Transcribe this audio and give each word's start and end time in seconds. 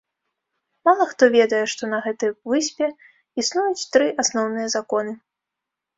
Мала 0.87 1.03
хто 1.09 1.23
ведае, 1.35 1.59
што 1.75 1.83
на 1.93 1.99
гэтай 2.07 2.33
выспе 2.53 2.87
існуюць 3.43 3.87
тры 3.97 4.07
асноўныя 4.25 4.67
законы. 4.79 5.13